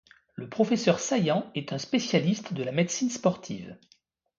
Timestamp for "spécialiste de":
1.77-2.63